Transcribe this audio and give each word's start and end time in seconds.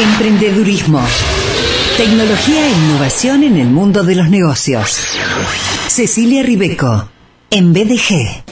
Emprendedurismo. 0.00 1.00
Tecnología 1.96 2.68
e 2.68 2.70
innovación 2.70 3.42
en 3.42 3.56
el 3.56 3.66
mundo 3.66 4.04
de 4.04 4.14
los 4.14 4.30
negocios. 4.30 4.96
Cecilia 5.88 6.44
Ribeco, 6.44 7.08
en 7.50 7.72
BDG. 7.72 8.44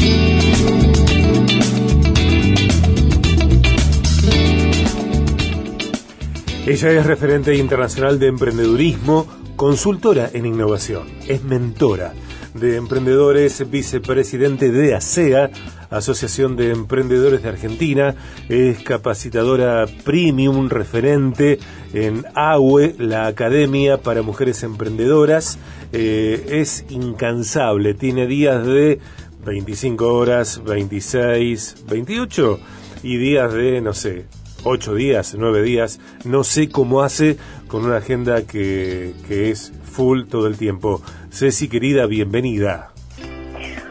Ella 6.67 6.91
es 6.91 7.07
referente 7.07 7.55
internacional 7.55 8.19
de 8.19 8.27
emprendedurismo, 8.27 9.29
consultora 9.55 10.29
en 10.33 10.47
innovación, 10.47 11.07
es 11.29 11.45
mentora 11.45 12.13
de 12.59 12.77
Emprendedores, 12.77 13.70
vicepresidente 13.70 14.70
de 14.70 14.95
ASEA, 14.95 15.50
Asociación 15.91 16.57
de 16.57 16.71
Emprendedores 16.71 17.43
de 17.43 17.48
Argentina, 17.48 18.14
es 18.48 18.82
capacitadora 18.82 19.86
premium 20.04 20.68
referente 20.68 21.58
en 21.93 22.25
AUE, 22.34 22.95
la 22.98 23.26
Academia 23.26 23.98
para 23.98 24.22
Mujeres 24.22 24.62
Emprendedoras, 24.62 25.58
eh, 25.93 26.46
es 26.48 26.84
incansable, 26.89 27.95
tiene 27.95 28.26
días 28.26 28.67
de 28.67 28.98
25 29.45 30.12
horas, 30.12 30.62
26, 30.64 31.84
28 31.89 32.61
y 33.03 33.17
días 33.19 33.53
de, 33.53 33.81
no 33.81 33.95
sé, 33.95 34.27
8 34.64 34.95
días, 34.95 35.36
9 35.39 35.62
días, 35.62 36.00
no 36.25 36.42
sé 36.42 36.69
cómo 36.69 37.03
hace 37.03 37.36
con 37.69 37.84
una 37.84 37.98
agenda 37.98 38.42
que, 38.42 39.14
que 39.28 39.50
es 39.50 39.73
full 39.84 40.25
todo 40.25 40.47
el 40.47 40.56
tiempo. 40.56 41.00
Ceci, 41.36 41.69
querida, 41.69 42.06
bienvenida. 42.06 42.92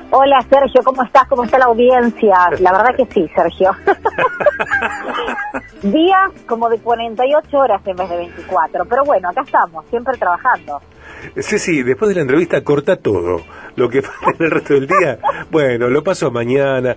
Hola 0.09 0.44
Sergio, 0.49 0.81
¿cómo 0.84 1.04
estás? 1.04 1.27
¿Cómo 1.27 1.44
está 1.44 1.59
la 1.59 1.66
audiencia? 1.66 2.34
La 2.59 2.71
verdad 2.71 2.95
que 2.95 3.05
sí, 3.13 3.30
Sergio. 3.35 3.70
Días 5.84 6.31
como 6.48 6.68
de 6.70 6.80
48 6.80 7.55
horas 7.55 7.84
en 7.85 7.98
vez 7.98 8.09
de 8.09 8.18
24, 8.18 8.85
pero 8.85 9.04
bueno, 9.04 9.30
acá 9.30 9.44
estamos, 9.45 9.85
siempre 9.91 10.18
trabajando. 10.18 10.81
Ceci, 11.40 11.84
después 11.84 12.10
de 12.10 12.16
la 12.16 12.21
entrevista 12.21 12.63
corta 12.63 12.96
todo. 12.96 13.41
Lo 13.76 13.90
que 13.90 14.01
falta 14.01 14.38
en 14.40 14.46
el 14.46 14.51
resto 14.51 14.73
del 14.73 14.88
día, 14.88 15.20
bueno, 15.51 15.88
lo 15.88 16.04
paso 16.04 16.32
mañana. 16.32 16.96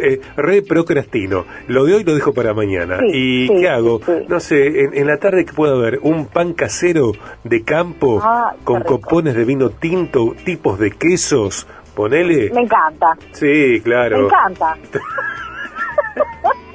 Eh, 0.00 0.20
re 0.36 0.62
procrastino. 0.62 1.44
Lo 1.66 1.84
de 1.84 1.94
hoy 1.94 2.04
lo 2.04 2.14
dejo 2.14 2.32
para 2.32 2.54
mañana. 2.54 2.98
¿Y 3.12 3.48
qué 3.48 3.68
hago? 3.68 4.00
No 4.28 4.40
sé, 4.40 4.84
en, 4.84 5.06
la 5.06 5.18
tarde 5.18 5.44
que 5.44 5.52
puedo 5.52 5.76
haber 5.76 5.98
un 6.02 6.26
pan 6.26 6.52
casero 6.52 7.12
de 7.44 7.62
campo 7.64 8.20
Ah, 8.22 8.54
con 8.64 8.82
copones 8.82 9.34
de 9.34 9.44
vino 9.44 9.70
tinto, 9.70 10.34
tipos 10.44 10.78
de 10.78 10.92
quesos. 10.92 11.66
Ponele. 11.94 12.50
Me 12.54 12.60
encanta, 12.62 13.16
Sí, 13.32 13.80
claro. 13.82 14.18
me 14.18 14.24
encanta. 14.26 14.76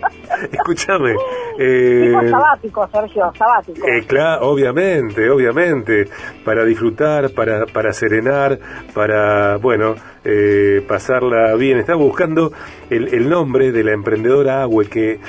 Escúchame. 0.51 1.11
Tipo 1.11 1.21
eh, 1.59 2.29
sabático, 2.29 2.89
Sergio, 2.91 3.31
sabático. 3.37 3.87
Eh, 3.87 4.05
claro, 4.05 4.49
obviamente, 4.49 5.29
obviamente, 5.29 6.07
para 6.43 6.65
disfrutar, 6.65 7.31
para, 7.31 7.65
para 7.65 7.93
serenar, 7.93 8.59
para, 8.93 9.57
bueno, 9.57 9.95
eh, 10.23 10.83
pasarla 10.87 11.55
bien. 11.55 11.79
Estaba 11.79 11.99
buscando 11.99 12.51
el, 12.89 13.13
el 13.13 13.29
nombre 13.29 13.71
de 13.71 13.83
la 13.83 13.93
emprendedora 13.93 14.63
Agüe 14.63 14.87
que 14.87 15.19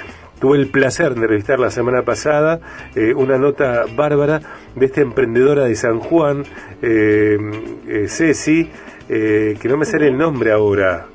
tuve 0.41 0.59
el 0.59 0.69
placer 0.69 1.15
de 1.15 1.23
entrevistar 1.23 1.59
la 1.59 1.71
semana 1.71 2.03
pasada, 2.03 2.61
eh, 2.95 3.15
una 3.15 3.39
nota 3.39 3.85
bárbara 3.97 4.41
de 4.75 4.87
esta 4.87 5.01
emprendedora 5.01 5.65
de 5.65 5.75
San 5.75 6.01
Juan, 6.01 6.43
eh, 6.83 7.39
eh, 7.89 8.09
Ceci, 8.09 8.71
eh, 9.09 9.57
que 9.61 9.69
no 9.69 9.77
me 9.77 9.85
sale 9.85 10.09
el 10.09 10.19
nombre 10.19 10.53
ahora. 10.53 11.07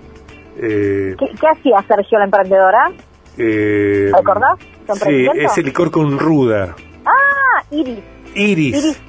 Eh, 0.57 1.15
¿Qué, 1.17 1.25
qué 1.39 1.47
hacía 1.47 1.81
Sergio 1.87 2.17
la 2.17 2.25
emprendedora? 2.25 2.91
Eh, 3.39 4.11
¿Recordás 4.15 4.59
su 4.87 4.95
Sí, 5.05 5.27
ese 5.35 5.61
licor 5.63 5.91
con 5.91 6.17
ruda. 6.19 6.75
Ah, 7.05 7.63
Iris, 7.71 7.99
Iris. 8.35 8.75
Iris, 8.77 9.01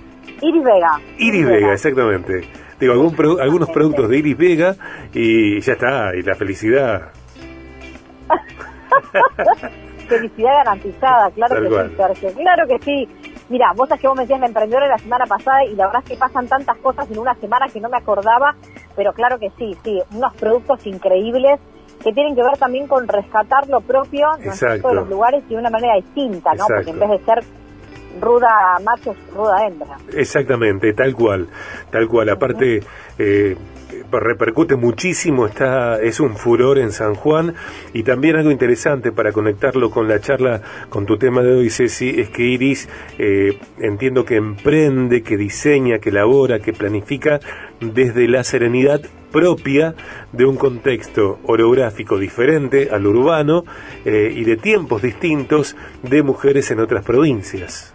Iris 0.43 0.65
Vega. 0.65 1.01
Iris 1.19 1.47
Vega, 1.47 1.73
exactamente. 1.73 2.43
Digo, 2.79 2.93
algún 2.95 3.15
pro- 3.15 3.41
algunos 3.41 3.69
productos 3.71 4.09
de 4.09 4.19
Iris 4.19 4.37
Vega 4.39 4.77
y 5.13 5.61
ya 5.61 5.73
está, 5.75 6.15
y 6.17 6.23
la 6.23 6.35
felicidad. 6.35 7.11
Felicidad 10.09 10.55
garantizada, 10.65 11.31
claro 11.31 11.55
Tal 11.55 11.63
que 11.65 11.69
cual. 11.69 11.91
sí, 11.91 11.97
Sergio. 11.97 12.33
Claro 12.43 12.67
que 12.67 12.79
sí. 12.81 13.09
Mira, 13.49 13.73
vos 13.77 13.89
sabés 13.89 14.01
que 14.03 14.09
vos 14.09 14.17
me 14.17 14.23
decías 14.25 14.41
la 14.41 14.47
emprendedora 14.47 14.89
la 14.89 14.99
semana 14.99 15.25
pasada 15.27 15.65
y 15.65 15.75
la 15.77 15.87
verdad 15.87 16.03
es 16.05 16.11
que 16.11 16.17
pasan 16.17 16.47
tantas 16.49 16.77
cosas 16.79 17.09
en 17.11 17.19
una 17.19 17.35
semana 17.35 17.67
que 17.69 17.81
no 17.81 17.89
me 17.89 17.97
acordaba, 17.97 18.55
pero 18.97 19.13
claro 19.13 19.39
que 19.39 19.51
sí, 19.59 19.77
sí, 19.85 20.01
unos 20.15 20.35
productos 20.37 20.85
increíbles 20.87 21.59
que 22.03 22.13
tienen 22.13 22.35
que 22.35 22.43
ver 22.43 22.57
también 22.59 22.87
con 22.87 23.07
rescatar 23.07 23.69
lo 23.69 23.81
propio. 23.81 24.29
Exacto. 24.43 24.89
de 24.89 24.95
los 24.95 25.09
lugares 25.09 25.43
y 25.49 25.55
de 25.55 25.61
una 25.61 25.71
manera 25.71 25.95
distinta, 25.97 26.55
¿no? 26.55 26.67
Porque 26.67 26.91
en 26.91 26.99
vez 26.99 27.11
de 27.11 27.19
ser 27.25 27.45
ruda 28.21 28.49
macho, 28.85 29.15
ruda 29.35 29.67
hembra. 29.67 29.97
Exactamente, 30.13 30.93
tal 30.93 31.15
cual, 31.15 31.49
tal 31.91 32.09
cual. 32.09 32.29
Aparte, 32.31 32.81
eh, 33.19 33.57
repercute 34.19 34.77
muchísimo, 34.77 35.47
está, 35.47 36.01
es 36.01 36.19
un 36.19 36.37
furor 36.37 36.79
en 36.79 36.91
San 36.91 37.15
Juan 37.15 37.55
y 37.93 38.03
también 38.03 38.37
algo 38.37 38.51
interesante 38.51 39.13
para 39.13 39.33
conectarlo 39.33 39.91
con 39.91 40.09
la 40.09 40.21
charla, 40.21 40.63
con 40.89 41.07
tu 41.07 41.19
tema 41.19 41.43
de 41.43 41.55
hoy, 41.55 41.71
Ceci, 41.71 42.21
es 42.21 42.31
que 42.31 42.43
Iris 42.43 42.89
eh, 43.19 43.59
entiendo 43.79 44.25
que 44.25 44.37
emprende, 44.37 45.23
que 45.23 45.37
diseña, 45.37 45.99
que 45.99 46.09
elabora, 46.09 46.59
que 46.59 46.73
planifica 46.73 47.41
desde 47.81 48.27
la 48.27 48.43
serenidad 48.43 49.01
propia 49.31 49.95
de 50.33 50.45
un 50.45 50.57
contexto 50.57 51.39
orográfico 51.45 52.19
diferente 52.19 52.89
al 52.91 53.07
urbano 53.07 53.65
eh, 54.05 54.33
y 54.35 54.45
de 54.45 54.57
tiempos 54.57 55.03
distintos 55.03 55.77
de 56.03 56.23
mujeres 56.23 56.71
en 56.71 56.81
otras 56.81 57.05
provincias. 57.05 57.95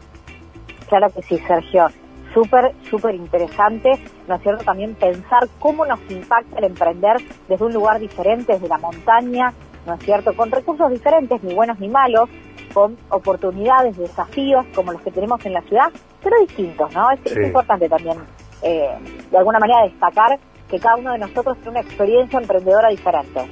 Claro 0.87 1.07
que 1.13 1.21
sí, 1.23 1.37
Sergio. 1.47 1.87
Súper, 2.35 2.73
súper 2.89 3.15
interesante, 3.15 3.97
¿no 4.27 4.35
es 4.35 4.41
cierto? 4.41 4.65
También 4.65 4.93
pensar 4.93 5.47
cómo 5.57 5.85
nos 5.85 5.99
impacta 6.09 6.57
el 6.57 6.65
emprender 6.65 7.15
desde 7.47 7.63
un 7.63 7.73
lugar 7.73 7.97
diferente, 7.97 8.51
desde 8.51 8.67
la 8.67 8.77
montaña, 8.77 9.53
¿no 9.87 9.93
es 9.93 10.03
cierto? 10.03 10.35
Con 10.35 10.51
recursos 10.51 10.91
diferentes, 10.91 11.41
ni 11.43 11.53
buenos 11.53 11.79
ni 11.79 11.87
malos, 11.87 12.29
con 12.73 12.97
oportunidades, 13.07 13.97
desafíos 13.97 14.65
como 14.75 14.91
los 14.91 15.01
que 15.01 15.11
tenemos 15.11 15.45
en 15.45 15.53
la 15.53 15.61
ciudad, 15.61 15.89
pero 16.21 16.35
distintos, 16.41 16.93
¿no? 16.93 17.09
Es, 17.11 17.37
importante 17.37 17.87
también, 17.87 18.17
eh, 18.61 18.89
de 19.31 19.37
alguna 19.37 19.59
manera, 19.59 19.83
destacar 19.83 20.37
que 20.69 20.77
cada 20.77 20.97
uno 20.97 21.13
de 21.13 21.19
nosotros 21.19 21.55
tiene 21.59 21.79
una 21.79 21.87
experiencia 21.87 22.37
emprendedora 22.37 22.89
diferente. 22.89 23.47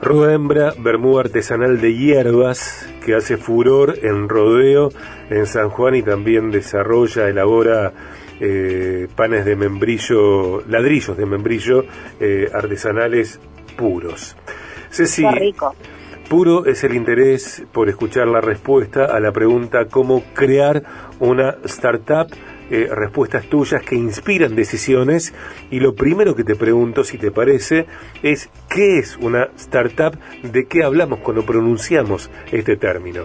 Ruda 0.00 0.32
Hembra, 0.32 0.72
bermuda 0.78 1.20
artesanal 1.20 1.78
de 1.78 1.94
hierbas 1.94 2.91
que 3.02 3.14
hace 3.14 3.36
furor 3.36 3.98
en 4.02 4.28
rodeo 4.28 4.90
en 5.30 5.46
San 5.46 5.68
Juan 5.70 5.94
y 5.96 6.02
también 6.02 6.50
desarrolla, 6.50 7.28
elabora 7.28 7.92
eh, 8.40 9.08
panes 9.14 9.44
de 9.44 9.56
membrillo, 9.56 10.62
ladrillos 10.68 11.16
de 11.16 11.26
membrillo 11.26 11.84
eh, 12.18 12.48
artesanales 12.52 13.38
puros. 13.76 14.36
Ceci, 14.90 15.22
Qué 15.22 15.30
rico. 15.30 15.74
puro 16.28 16.66
es 16.66 16.82
el 16.84 16.94
interés 16.94 17.62
por 17.72 17.88
escuchar 17.88 18.26
la 18.28 18.40
respuesta 18.40 19.04
a 19.04 19.20
la 19.20 19.32
pregunta 19.32 19.86
cómo 19.86 20.22
crear 20.34 20.82
una 21.20 21.56
startup. 21.64 22.28
Eh, 22.74 22.88
respuestas 22.90 23.44
tuyas 23.50 23.82
que 23.82 23.96
inspiran 23.96 24.56
decisiones 24.56 25.34
y 25.70 25.78
lo 25.78 25.94
primero 25.94 26.34
que 26.34 26.42
te 26.42 26.56
pregunto, 26.56 27.04
si 27.04 27.18
te 27.18 27.30
parece, 27.30 27.84
es 28.22 28.48
¿qué 28.70 28.98
es 28.98 29.18
una 29.18 29.50
startup? 29.56 30.18
¿De 30.42 30.64
qué 30.64 30.82
hablamos 30.82 31.18
cuando 31.18 31.44
pronunciamos 31.44 32.30
este 32.50 32.76
término? 32.78 33.24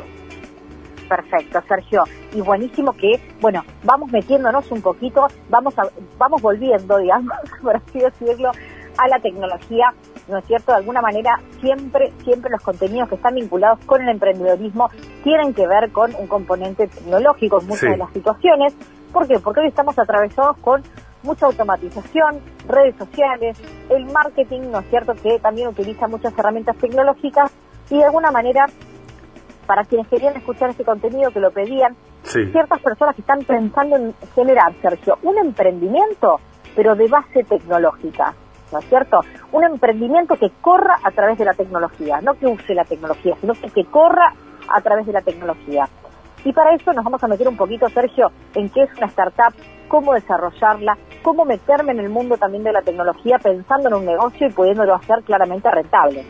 Perfecto, 1.07 1.61
Sergio. 1.65 2.03
Y 2.33 2.41
buenísimo 2.41 2.91
que, 2.91 3.21
bueno, 3.39 3.63
vamos 3.85 4.11
metiéndonos 4.11 4.69
un 4.71 4.81
poquito, 4.81 5.25
vamos 5.49 5.79
a, 5.79 5.83
vamos 6.17 6.41
volviendo, 6.41 6.97
digamos, 6.97 7.31
por 7.63 7.77
así 7.77 7.99
decirlo, 7.99 8.51
a 8.97 9.07
la 9.07 9.19
tecnología, 9.19 9.93
¿no 10.27 10.39
es 10.39 10.45
cierto? 10.45 10.73
De 10.73 10.79
alguna 10.79 11.01
manera, 11.01 11.39
siempre, 11.61 12.11
siempre 12.25 12.49
los 12.51 12.61
contenidos 12.61 13.07
que 13.07 13.15
están 13.15 13.35
vinculados 13.35 13.79
con 13.85 14.01
el 14.01 14.09
emprendedorismo 14.09 14.89
tienen 15.23 15.53
que 15.53 15.65
ver 15.67 15.91
con 15.91 16.13
un 16.15 16.27
componente 16.27 16.87
tecnológico 16.87 17.61
en 17.61 17.67
muchas 17.67 17.79
Sí. 17.81 17.87
de 17.87 17.97
las 17.97 18.11
situaciones. 18.11 18.75
¿Por 19.11 19.27
qué? 19.27 19.39
Porque 19.39 19.61
hoy 19.61 19.67
estamos 19.67 19.97
atravesados 19.97 20.57
con 20.57 20.83
mucha 21.23 21.45
automatización, 21.47 22.39
redes 22.67 22.95
sociales, 22.97 23.57
el 23.89 24.05
marketing, 24.05 24.71
¿no 24.71 24.79
es 24.79 24.89
cierto?, 24.89 25.13
que 25.15 25.39
también 25.39 25.69
utiliza 25.69 26.07
muchas 26.07 26.37
herramientas 26.37 26.77
tecnológicas 26.77 27.51
y 27.89 27.97
de 27.97 28.05
alguna 28.05 28.31
manera 28.31 28.65
para 29.65 29.83
quienes 29.83 30.07
querían 30.07 30.35
escuchar 30.37 30.69
este 30.69 30.85
contenido, 30.85 31.31
que 31.31 31.39
lo 31.39 31.51
pedían, 31.51 31.95
Sí, 32.23 32.45
ciertas 32.51 32.81
personas 32.81 33.15
que 33.15 33.21
están 33.21 33.39
pensando 33.39 33.95
en 33.95 34.13
generar, 34.35 34.73
Sergio, 34.81 35.17
un 35.23 35.37
emprendimiento, 35.37 36.39
pero 36.75 36.95
de 36.95 37.07
base 37.07 37.43
tecnológica, 37.43 38.33
¿no 38.71 38.79
es 38.79 38.85
cierto? 38.89 39.21
Un 39.51 39.63
emprendimiento 39.63 40.35
que 40.35 40.51
corra 40.61 40.97
a 41.03 41.11
través 41.11 41.37
de 41.37 41.45
la 41.45 41.53
tecnología, 41.53 42.19
no 42.21 42.33
que 42.33 42.47
use 42.47 42.73
la 42.73 42.83
tecnología, 42.83 43.35
sino 43.39 43.53
que, 43.53 43.69
que 43.69 43.85
corra 43.85 44.33
a 44.67 44.81
través 44.81 45.05
de 45.05 45.13
la 45.13 45.21
tecnología. 45.21 45.87
Y 46.47 46.53
para 46.53 46.73
eso 46.73 46.93
nos 46.93 47.03
vamos 47.03 47.21
a 47.21 47.27
meter 47.27 47.45
un 47.45 47.57
poquito, 47.57 47.89
Sergio, 47.89 48.31
en 48.55 48.69
qué 48.69 48.83
es 48.83 48.89
una 48.97 49.07
startup, 49.07 49.53
cómo 49.89 50.13
desarrollarla, 50.13 50.97
cómo 51.21 51.43
meterme 51.43 51.91
en 51.91 51.99
el 51.99 52.07
mundo 52.07 52.37
también 52.37 52.63
de 52.63 52.71
la 52.71 52.81
tecnología 52.81 53.37
pensando 53.37 53.89
en 53.89 53.95
un 53.95 54.05
negocio 54.05 54.47
y 54.47 54.53
pudiéndolo 54.53 54.95
hacer 54.95 55.23
claramente 55.25 55.69
rentable. 55.69 56.23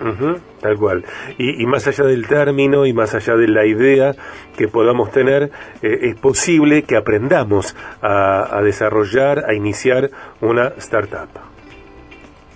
tal 0.59 0.75
cual. 0.79 1.05
Y, 1.37 1.63
más 1.67 1.87
allá 1.87 2.05
del 2.05 2.27
término 2.27 2.87
y 2.87 2.93
más 2.93 3.13
allá 3.13 3.35
de 3.35 3.47
la 3.47 3.67
idea 3.67 4.13
que 4.57 4.67
podamos 4.67 5.11
tener, 5.11 5.51
eh, 5.83 5.97
es 6.01 6.19
posible 6.19 6.81
que 6.81 6.97
aprendamos 6.97 7.75
a, 8.01 8.57
a 8.57 8.63
desarrollar, 8.63 9.43
a 9.47 9.53
iniciar 9.53 10.09
una 10.41 10.69
startup. 10.77 11.29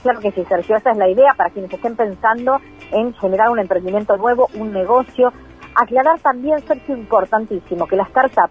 Claro 0.01 0.19
que 0.19 0.31
sí, 0.31 0.43
Sergio, 0.49 0.77
esa 0.77 0.93
es 0.93 0.97
la 0.97 1.09
idea 1.09 1.35
para 1.37 1.51
quienes 1.51 1.71
estén 1.71 1.95
pensando 1.95 2.57
en 2.91 3.13
generar 3.13 3.51
un 3.51 3.59
emprendimiento 3.59 4.17
nuevo, 4.17 4.49
un 4.55 4.73
negocio. 4.73 5.31
Aclarar 5.75 6.19
también, 6.19 6.59
Sergio, 6.67 6.97
importantísimo, 6.97 7.87
que 7.87 7.95
la 7.95 8.03
startup 8.03 8.49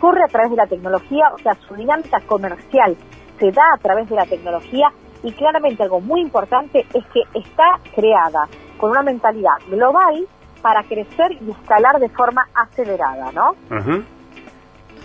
corre 0.00 0.22
a 0.24 0.28
través 0.28 0.50
de 0.50 0.56
la 0.56 0.66
tecnología, 0.66 1.30
o 1.34 1.38
sea, 1.38 1.54
su 1.68 1.74
dinámica 1.74 2.18
comercial 2.26 2.96
se 3.38 3.50
da 3.50 3.62
a 3.74 3.78
través 3.78 4.08
de 4.08 4.16
la 4.16 4.26
tecnología 4.26 4.88
y 5.22 5.32
claramente 5.32 5.82
algo 5.82 6.00
muy 6.00 6.20
importante 6.20 6.86
es 6.92 7.04
que 7.06 7.20
está 7.34 7.78
creada 7.94 8.48
con 8.78 8.90
una 8.90 9.02
mentalidad 9.02 9.58
global 9.68 10.26
para 10.60 10.82
crecer 10.84 11.32
y 11.40 11.50
escalar 11.50 11.98
de 11.98 12.08
forma 12.08 12.46
acelerada, 12.54 13.30
¿no? 13.32 13.54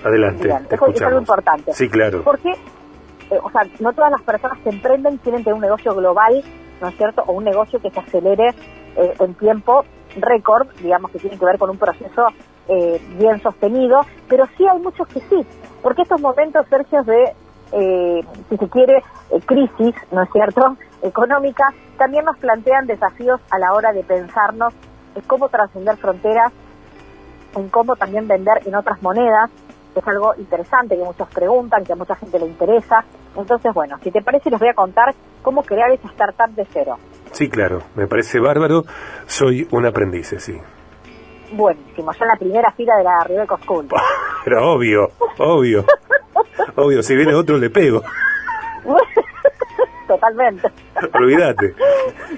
Adelante. 0.03 0.49
eso 0.71 0.87
es 0.87 1.01
algo 1.01 1.19
importante. 1.19 1.73
Sí, 1.73 1.89
claro. 1.89 2.21
Porque, 2.23 2.51
eh, 2.51 3.39
o 3.41 3.49
sea, 3.51 3.61
no 3.79 3.93
todas 3.93 4.11
las 4.11 4.21
personas 4.21 4.59
que 4.59 4.69
emprenden 4.69 5.17
tienen 5.19 5.41
que 5.41 5.45
tener 5.45 5.55
un 5.55 5.61
negocio 5.61 5.93
global, 5.95 6.43
¿no 6.81 6.87
es 6.87 6.95
cierto? 6.95 7.23
O 7.27 7.33
un 7.33 7.43
negocio 7.43 7.79
que 7.79 7.89
se 7.89 7.99
acelere 7.99 8.49
eh, 8.95 9.13
en 9.19 9.33
tiempo 9.35 9.83
récord, 10.15 10.67
digamos 10.81 11.11
que 11.11 11.19
tiene 11.19 11.37
que 11.37 11.45
ver 11.45 11.57
con 11.57 11.69
un 11.69 11.77
proceso 11.77 12.27
eh, 12.67 13.01
bien 13.17 13.41
sostenido, 13.41 14.01
pero 14.27 14.45
sí 14.57 14.65
hay 14.67 14.79
muchos 14.79 15.07
que 15.07 15.19
sí, 15.21 15.45
porque 15.81 16.03
estos 16.03 16.19
momentos, 16.21 16.65
Sergio, 16.69 17.03
de, 17.03 17.33
eh, 17.71 18.25
si 18.49 18.57
se 18.57 18.69
quiere, 18.69 19.03
eh, 19.31 19.39
crisis, 19.45 19.95
¿no 20.11 20.23
es 20.23 20.29
cierto?, 20.31 20.77
económica, 21.01 21.65
también 21.97 22.25
nos 22.25 22.37
plantean 22.37 22.87
desafíos 22.87 23.39
a 23.51 23.59
la 23.59 23.73
hora 23.73 23.93
de 23.93 24.03
pensarnos 24.03 24.73
en 25.15 25.21
cómo 25.23 25.49
trascender 25.49 25.97
fronteras, 25.97 26.51
en 27.55 27.69
cómo 27.69 27.95
también 27.95 28.27
vender 28.27 28.61
en 28.65 28.75
otras 28.75 29.01
monedas, 29.01 29.49
es 29.97 30.07
algo 30.07 30.33
interesante 30.37 30.95
que 30.95 31.03
muchos 31.03 31.27
preguntan, 31.29 31.83
que 31.83 31.93
a 31.93 31.95
mucha 31.95 32.15
gente 32.15 32.39
le 32.39 32.45
interesa. 32.45 33.03
Entonces, 33.35 33.73
bueno, 33.73 33.97
si 34.03 34.11
te 34.11 34.21
parece, 34.21 34.49
les 34.49 34.59
voy 34.59 34.69
a 34.69 34.73
contar 34.73 35.13
cómo 35.41 35.63
crear 35.63 35.91
esa 35.91 36.07
startup 36.09 36.49
de 36.55 36.67
cero. 36.71 36.97
Sí, 37.31 37.49
claro, 37.49 37.83
me 37.95 38.07
parece 38.07 38.39
bárbaro. 38.39 38.83
Soy 39.25 39.67
un 39.71 39.85
aprendiz, 39.85 40.33
sí 40.39 40.59
buenísimo. 41.51 42.11
Yo 42.11 42.23
en 42.23 42.27
la 42.27 42.35
primera 42.35 42.71
fila 42.71 42.97
de 42.97 43.03
la 43.03 43.23
Ribeco 43.23 43.57
School. 43.57 43.87
Pero 44.45 44.73
obvio, 44.73 45.11
obvio. 45.37 45.85
obvio, 46.75 47.03
si 47.03 47.15
viene 47.15 47.33
otro 47.33 47.57
le 47.57 47.69
pego. 47.69 48.01
Totalmente. 50.07 50.69
Olvídate. 51.13 51.75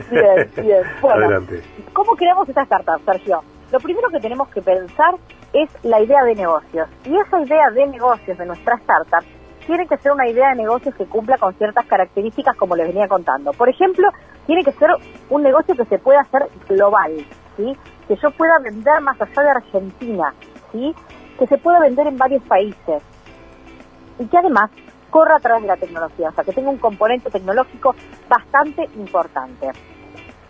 Bien, 0.10 0.52
bien. 0.56 0.84
Adelante. 1.04 1.62
¿Cómo 1.94 2.16
creamos 2.16 2.50
esta 2.50 2.64
startup, 2.64 3.00
Sergio? 3.06 3.44
Lo 3.72 3.80
primero 3.80 4.10
que 4.10 4.20
tenemos 4.20 4.48
que 4.50 4.62
pensar 4.62 5.16
es 5.54 5.70
la 5.84 6.02
idea 6.02 6.24
de 6.24 6.34
negocios. 6.34 6.90
Y 7.06 7.16
esa 7.16 7.42
idea 7.42 7.70
de 7.70 7.86
negocios 7.86 8.38
de 8.40 8.46
nuestra 8.48 8.76
startup 8.78 9.24
tiene 9.70 9.86
que 9.86 9.98
ser 9.98 10.14
una 10.14 10.28
idea 10.28 10.50
de 10.50 10.56
negocios 10.56 10.96
que 10.96 11.06
cumpla 11.06 11.38
con 11.38 11.54
ciertas 11.54 11.86
características 11.86 12.58
como 12.58 12.76
les 12.76 12.88
venía 12.88 13.08
contando. 13.08 13.54
Por 13.54 13.70
ejemplo, 13.70 14.10
tiene 14.48 14.64
que 14.64 14.72
ser 14.72 14.90
un 15.30 15.44
negocio 15.44 15.76
que 15.76 15.86
se 15.86 16.00
pueda 16.00 16.22
hacer 16.22 16.50
global, 16.68 17.12
¿sí? 17.56 17.78
que 18.08 18.16
yo 18.16 18.32
pueda 18.32 18.58
vender 18.64 19.00
más 19.02 19.22
allá 19.22 19.44
de 19.44 19.50
Argentina, 19.52 20.34
¿sí? 20.72 20.96
que 21.38 21.46
se 21.46 21.60
pueda 21.60 21.80
vender 21.80 22.08
en 22.08 22.18
varios 22.18 22.42
países 22.46 23.04
y 24.18 24.26
que 24.26 24.38
además 24.40 24.72
corra 25.12 25.36
a 25.36 25.40
través 25.40 25.62
de 25.62 25.68
la 25.68 25.78
tecnología, 25.78 26.30
o 26.30 26.32
sea, 26.32 26.44
que 26.44 26.52
tenga 26.52 26.72
un 26.72 26.80
componente 26.80 27.30
tecnológico 27.30 27.94
bastante 28.28 28.90
importante. 28.96 29.70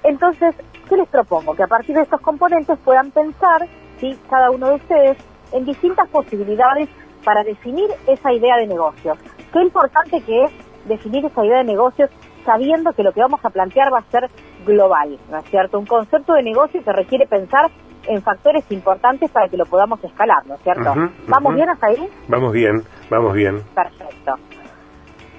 Entonces, 0.03 0.55
¿qué 0.87 0.95
les 0.95 1.09
propongo? 1.09 1.55
Que 1.55 1.63
a 1.63 1.67
partir 1.67 1.93
de 1.93 2.03
estos 2.03 2.21
componentes 2.21 2.79
puedan 2.85 3.11
pensar, 3.11 3.67
¿sí? 3.99 4.17
cada 4.29 4.49
uno 4.49 4.69
de 4.69 4.75
ustedes, 4.75 5.17
en 5.51 5.65
distintas 5.65 6.07
posibilidades 6.07 6.87
para 7.23 7.43
definir 7.43 7.89
esa 8.07 8.33
idea 8.33 8.57
de 8.57 8.67
negocios. 8.67 9.17
Qué 9.51 9.61
importante 9.61 10.21
que 10.21 10.43
es 10.43 10.51
definir 10.85 11.25
esa 11.25 11.45
idea 11.45 11.59
de 11.59 11.65
negocios 11.65 12.09
sabiendo 12.45 12.93
que 12.93 13.03
lo 13.03 13.11
que 13.11 13.21
vamos 13.21 13.39
a 13.43 13.49
plantear 13.49 13.93
va 13.93 13.99
a 13.99 14.11
ser 14.11 14.29
global, 14.65 15.17
¿no 15.29 15.37
es 15.37 15.45
cierto? 15.45 15.79
Un 15.79 15.85
concepto 15.85 16.33
de 16.33 16.43
negocio 16.43 16.83
que 16.83 16.91
requiere 16.91 17.27
pensar 17.27 17.69
en 18.07 18.21
factores 18.21 18.63
importantes 18.71 19.29
para 19.31 19.47
que 19.49 19.57
lo 19.57 19.65
podamos 19.65 20.03
escalar, 20.03 20.45
¿no 20.47 20.55
es 20.55 20.61
cierto? 20.61 20.93
¿Vamos 21.27 21.55
bien 21.55 21.69
hasta 21.69 21.87
ahí? 21.87 22.09
Vamos 22.27 22.53
bien, 22.53 22.83
vamos 23.09 23.33
bien. 23.33 23.61
Perfecto. 23.75 24.35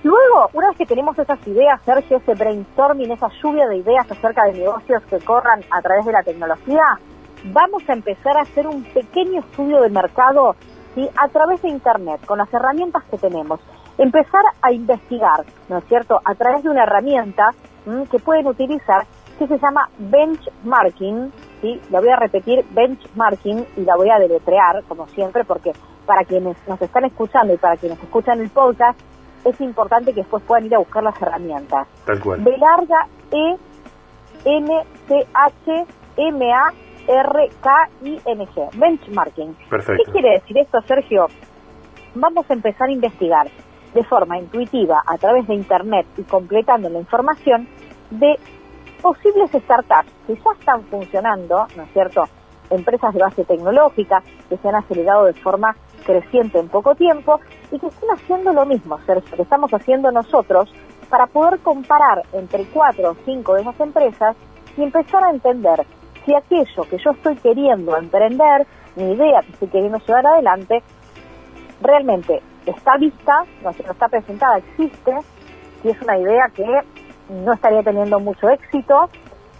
Luego, 0.02 0.48
una 0.54 0.68
vez 0.68 0.78
que 0.78 0.86
tenemos 0.86 1.18
esas 1.18 1.46
ideas, 1.46 1.80
Sergio, 1.84 2.16
ese 2.16 2.34
brainstorming, 2.34 3.10
esa 3.12 3.28
lluvia 3.42 3.66
de 3.66 3.76
ideas 3.76 4.10
acerca 4.10 4.44
de 4.44 4.52
negocios 4.52 5.02
que 5.10 5.18
corran 5.18 5.60
a 5.70 5.82
través 5.82 6.06
de 6.06 6.12
la 6.12 6.22
tecnología, 6.22 6.82
vamos 7.44 7.82
a 7.88 7.92
empezar 7.92 8.36
a 8.38 8.42
hacer 8.42 8.66
un 8.66 8.82
pequeño 8.84 9.40
estudio 9.40 9.82
de 9.82 9.90
mercado 9.90 10.56
¿sí? 10.94 11.08
a 11.16 11.28
través 11.28 11.62
de 11.62 11.68
Internet, 11.68 12.24
con 12.26 12.38
las 12.38 12.52
herramientas 12.52 13.04
que 13.10 13.18
tenemos 13.18 13.60
empezar 13.98 14.42
a 14.62 14.72
investigar, 14.72 15.44
¿no 15.68 15.78
es 15.78 15.84
cierto?, 15.84 16.20
a 16.24 16.34
través 16.34 16.62
de 16.62 16.70
una 16.70 16.84
herramienta 16.84 17.50
que 18.10 18.18
pueden 18.18 18.46
utilizar 18.46 19.06
que 19.38 19.46
se 19.46 19.58
llama 19.58 19.88
benchmarking, 19.98 21.32
¿sí? 21.62 21.80
La 21.90 22.00
voy 22.00 22.10
a 22.10 22.16
repetir, 22.16 22.64
benchmarking, 22.72 23.66
y 23.76 23.80
la 23.82 23.96
voy 23.96 24.10
a 24.10 24.18
deletrear, 24.18 24.82
como 24.86 25.06
siempre, 25.08 25.44
porque 25.44 25.72
para 26.04 26.24
quienes 26.24 26.56
nos 26.68 26.80
están 26.82 27.06
escuchando 27.06 27.54
y 27.54 27.56
para 27.56 27.76
quienes 27.76 28.02
escuchan 28.02 28.40
el 28.40 28.50
podcast, 28.50 29.00
es 29.44 29.58
importante 29.62 30.12
que 30.12 30.20
después 30.20 30.42
puedan 30.44 30.66
ir 30.66 30.74
a 30.74 30.78
buscar 30.78 31.02
las 31.02 31.20
herramientas. 31.22 31.88
Tal 32.04 32.20
cual. 32.20 32.40
B 32.42 32.54
larga 32.58 33.06
E 33.30 33.56
N 34.44 34.84
C 35.08 35.26
H 35.32 35.86
M 36.18 36.52
A 36.52 36.72
R 37.06 37.48
K 37.60 37.88
I 38.04 38.20
N 38.24 38.46
G. 38.46 38.78
Benchmarking. 38.78 39.54
Perfecto. 39.68 40.02
¿Qué 40.04 40.12
quiere 40.12 40.30
decir 40.32 40.58
esto, 40.58 40.80
Sergio? 40.86 41.26
Vamos 42.14 42.50
a 42.50 42.54
empezar 42.54 42.88
a 42.88 42.92
investigar 42.92 43.48
de 43.94 44.04
forma 44.04 44.38
intuitiva 44.38 45.02
a 45.06 45.18
través 45.18 45.46
de 45.46 45.54
Internet 45.54 46.06
y 46.16 46.22
completando 46.22 46.88
la 46.88 46.98
información 46.98 47.68
de 48.10 48.38
posibles 49.00 49.50
startups 49.50 50.10
que 50.26 50.34
ya 50.34 50.52
están 50.58 50.82
funcionando, 50.84 51.66
¿no 51.76 51.82
es 51.82 51.92
cierto? 51.92 52.24
Empresas 52.70 53.14
de 53.14 53.20
base 53.20 53.44
tecnológica 53.44 54.22
que 54.48 54.56
se 54.56 54.68
han 54.68 54.76
acelerado 54.76 55.24
de 55.24 55.32
forma 55.34 55.74
creciente 56.04 56.58
en 56.58 56.68
poco 56.68 56.94
tiempo 56.94 57.40
y 57.72 57.78
que 57.78 57.86
están 57.86 58.10
haciendo 58.14 58.52
lo 58.52 58.64
mismo, 58.66 58.98
Sergio, 59.06 59.36
que 59.36 59.42
estamos 59.42 59.72
haciendo 59.72 60.10
nosotros 60.12 60.72
para 61.08 61.26
poder 61.26 61.58
comparar 61.60 62.22
entre 62.32 62.64
cuatro 62.66 63.10
o 63.10 63.16
cinco 63.24 63.54
de 63.54 63.62
esas 63.62 63.80
empresas 63.80 64.36
y 64.76 64.82
empezar 64.82 65.24
a 65.24 65.30
entender 65.30 65.84
si 66.24 66.34
aquello 66.34 66.82
que 66.88 66.98
yo 66.98 67.10
estoy 67.10 67.36
queriendo 67.36 67.96
emprender, 67.96 68.66
mi 68.96 69.12
idea 69.12 69.40
que 69.42 69.52
estoy 69.52 69.68
queriendo 69.68 69.98
llevar 69.98 70.26
adelante, 70.26 70.82
realmente 71.80 72.42
está 72.66 72.96
vista, 72.98 73.44
no, 73.62 73.70
está 73.70 74.08
presentada, 74.08 74.58
existe, 74.58 75.16
si 75.82 75.88
es 75.88 76.02
una 76.02 76.18
idea 76.18 76.44
que 76.54 76.66
no 77.28 77.52
estaría 77.52 77.82
teniendo 77.82 78.20
mucho 78.20 78.48
éxito, 78.48 79.08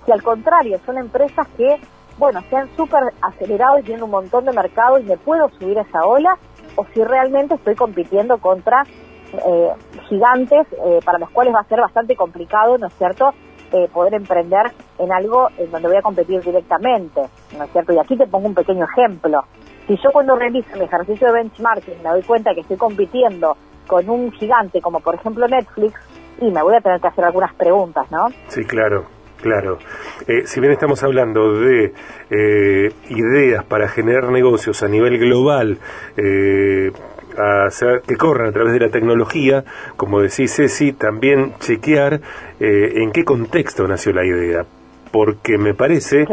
si 0.04 0.12
al 0.12 0.22
contrario 0.22 0.78
son 0.84 0.98
empresas 0.98 1.46
que, 1.56 1.80
bueno, 2.18 2.42
se 2.50 2.56
han 2.56 2.68
súper 2.76 3.02
acelerado 3.22 3.78
y 3.78 3.82
tienen 3.82 4.02
un 4.02 4.10
montón 4.10 4.44
de 4.44 4.52
mercado 4.52 4.98
y 4.98 5.04
me 5.04 5.16
puedo 5.16 5.48
subir 5.58 5.78
a 5.78 5.82
esa 5.82 6.04
ola, 6.04 6.36
o 6.76 6.84
si 6.92 7.02
realmente 7.02 7.54
estoy 7.54 7.74
compitiendo 7.74 8.38
contra 8.38 8.84
eh, 9.32 9.72
gigantes 10.08 10.66
eh, 10.84 11.00
para 11.04 11.18
los 11.18 11.30
cuales 11.30 11.54
va 11.54 11.60
a 11.60 11.64
ser 11.64 11.80
bastante 11.80 12.16
complicado, 12.16 12.78
¿no 12.78 12.86
es 12.86 12.94
cierto?, 12.94 13.32
eh, 13.72 13.88
poder 13.92 14.14
emprender 14.14 14.72
en 14.98 15.12
algo 15.12 15.48
en 15.58 15.70
donde 15.70 15.88
voy 15.88 15.96
a 15.96 16.02
competir 16.02 16.40
directamente, 16.42 17.22
¿no 17.56 17.64
es 17.64 17.72
cierto? 17.72 17.92
Y 17.92 17.98
aquí 17.98 18.16
te 18.16 18.26
pongo 18.26 18.48
un 18.48 18.54
pequeño 18.54 18.84
ejemplo. 18.84 19.44
Si 19.86 19.96
yo 19.96 20.10
cuando 20.12 20.36
realizo 20.36 20.76
mi 20.76 20.84
ejercicio 20.84 21.28
de 21.28 21.32
benchmarking 21.34 22.02
me 22.02 22.10
doy 22.10 22.22
cuenta 22.22 22.54
que 22.54 22.60
estoy 22.60 22.76
compitiendo 22.76 23.56
con 23.86 24.08
un 24.08 24.30
gigante 24.32 24.80
como 24.80 25.00
por 25.00 25.14
ejemplo 25.14 25.46
Netflix, 25.48 25.94
y 26.40 26.50
me 26.50 26.62
voy 26.62 26.74
a 26.74 26.80
tener 26.80 27.00
que 27.00 27.08
hacer 27.08 27.24
algunas 27.24 27.54
preguntas, 27.54 28.10
¿no? 28.10 28.28
Sí, 28.48 28.64
claro. 28.64 29.06
Claro. 29.40 29.78
Eh, 30.26 30.42
si 30.44 30.60
bien 30.60 30.72
estamos 30.72 31.02
hablando 31.02 31.54
de 31.54 31.94
eh, 32.28 32.92
ideas 33.08 33.64
para 33.64 33.88
generar 33.88 34.30
negocios 34.30 34.82
a 34.82 34.88
nivel 34.88 35.18
global, 35.18 35.78
eh, 36.16 36.92
hacer, 37.36 38.02
que 38.06 38.16
corran 38.16 38.48
a 38.48 38.52
través 38.52 38.72
de 38.72 38.80
la 38.80 38.90
tecnología, 38.90 39.64
como 39.96 40.20
decís 40.20 40.54
Ceci, 40.54 40.92
también 40.92 41.54
chequear 41.60 42.20
en 42.58 43.12
qué 43.12 43.24
contexto 43.24 43.86
nació 43.88 44.12
la 44.12 44.24
idea. 44.24 44.64
Porque 45.12 45.58
me 45.58 45.74
parece 45.74 46.24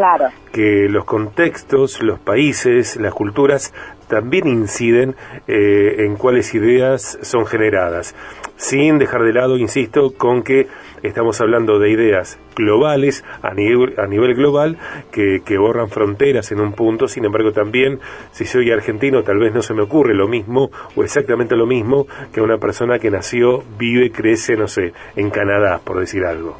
que 0.51 0.87
los 0.87 1.03
contextos, 1.05 2.03
los 2.03 2.19
países, 2.19 2.95
las 2.97 3.13
culturas 3.13 3.73
también 4.07 4.47
inciden 4.47 5.15
eh, 5.47 6.05
en 6.05 6.15
cuáles 6.15 6.53
ideas 6.53 7.17
son 7.21 7.45
generadas, 7.45 8.15
sin 8.55 8.97
dejar 8.97 9.23
de 9.23 9.33
lado, 9.33 9.57
insisto, 9.57 10.13
con 10.17 10.43
que 10.43 10.67
estamos 11.03 11.39
hablando 11.41 11.79
de 11.79 11.91
ideas 11.91 12.39
globales, 12.55 13.23
a 13.41 13.53
nivel, 13.53 13.93
a 13.99 14.07
nivel 14.07 14.35
global, 14.35 14.77
que, 15.11 15.41
que, 15.45 15.57
borran 15.57 15.89
fronteras 15.89 16.51
en 16.51 16.59
un 16.59 16.73
punto, 16.73 17.07
sin 17.07 17.25
embargo 17.25 17.51
también, 17.51 17.99
si 18.31 18.45
soy 18.45 18.71
argentino, 18.71 19.23
tal 19.23 19.39
vez 19.39 19.53
no 19.53 19.61
se 19.61 19.73
me 19.73 19.83
ocurre 19.83 20.13
lo 20.13 20.27
mismo 20.27 20.69
o 20.95 21.03
exactamente 21.03 21.55
lo 21.55 21.65
mismo 21.65 22.05
que 22.33 22.41
una 22.41 22.57
persona 22.57 22.99
que 22.99 23.11
nació, 23.11 23.63
vive, 23.77 24.11
crece, 24.11 24.55
no 24.55 24.67
sé, 24.67 24.93
en 25.15 25.29
Canadá, 25.29 25.79
por 25.83 25.99
decir 25.99 26.25
algo. 26.25 26.57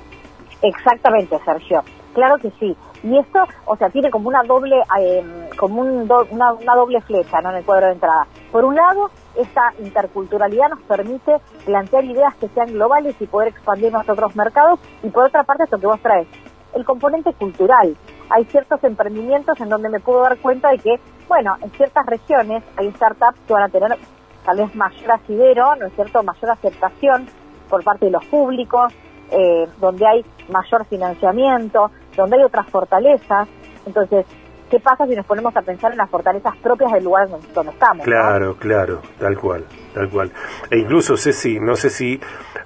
Exactamente, 0.62 1.38
Sergio. 1.46 1.84
Claro 2.14 2.38
que 2.38 2.50
sí. 2.60 2.76
Y 3.04 3.18
esto, 3.18 3.44
o 3.66 3.78
sea, 3.78 3.90
tiene 3.90 4.10
como 4.10 4.28
una 4.30 4.42
doble, 4.44 4.76
eh, 5.00 5.24
como 5.56 5.82
un 5.82 6.12
una, 6.32 6.54
una, 6.54 6.76
doble 6.76 7.00
flecha, 7.02 7.42
¿no? 7.42 7.52
En 7.52 7.58
el 7.58 7.64
cuadro 7.64 7.88
de 7.88 7.94
entrada. 7.94 8.26
Por 8.52 8.66
un 8.66 8.76
lado, 8.76 9.12
esta 9.38 9.74
interculturalidad 9.80 10.70
nos 10.70 10.82
permite 10.82 11.38
plantear 11.66 12.04
ideas 12.06 12.36
que 12.36 12.48
sean 12.50 12.74
globales 12.74 13.16
y 13.20 13.28
poder 13.28 13.50
expandirnos 13.50 14.08
a 14.08 14.14
otros 14.14 14.36
mercados. 14.36 14.80
Y 15.04 15.10
por 15.10 15.26
otra 15.26 15.44
parte, 15.44 15.64
esto 15.64 15.80
que 15.80 15.88
vos 15.88 16.00
traes, 16.02 16.28
el 16.74 16.86
componente 16.86 17.34
cultural. 17.34 17.96
Hay 18.30 18.46
ciertos 18.46 18.84
emprendimientos 18.84 19.60
en 19.62 19.70
donde 19.70 19.90
me 19.90 20.00
puedo 20.00 20.22
dar 20.22 20.38
cuenta 20.38 20.70
de 20.72 20.80
que, 20.80 21.00
bueno, 21.28 21.56
en 21.62 21.72
ciertas 21.72 22.06
regiones 22.06 22.64
hay 22.76 22.92
startups 22.92 23.40
que 23.48 23.54
van 23.54 23.64
a 23.64 23.70
tener 23.70 23.98
tal 24.46 24.58
vez 24.58 24.76
mayor 24.76 25.12
asidero, 25.12 25.76
¿no 25.76 25.88
es 25.88 25.94
cierto?, 25.94 26.24
mayor 26.24 26.52
aceptación 26.52 27.28
por 27.70 27.84
parte 27.84 28.06
de 28.06 28.12
los 28.12 28.26
públicos, 28.26 28.94
eh, 29.32 29.68
donde 29.80 30.08
hay 30.08 30.26
mayor 30.50 30.86
financiamiento, 30.86 31.92
donde 32.16 32.38
hay 32.38 32.44
otras 32.44 32.68
fortalezas. 32.70 33.48
Entonces, 33.86 34.26
¿qué 34.70 34.80
pasa 34.80 35.06
si 35.06 35.16
nos 35.16 35.26
ponemos 35.26 35.56
a 35.56 35.62
pensar 35.62 35.92
en 35.92 35.98
las 35.98 36.10
fortalezas 36.10 36.56
propias 36.58 36.92
del 36.92 37.04
lugar 37.04 37.28
donde 37.54 37.72
estamos? 37.72 38.06
Claro, 38.06 38.56
claro, 38.58 39.02
tal 39.20 39.38
cual, 39.38 39.66
tal 39.94 40.10
cual. 40.10 40.32
E 40.70 40.78
incluso, 40.78 41.18
Ceci, 41.18 41.60
no 41.60 41.76
sé 41.76 41.90
si 41.90 42.20